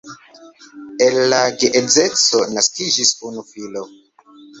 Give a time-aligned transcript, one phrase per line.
[1.07, 3.85] El la geedzeco naskiĝis unu filo.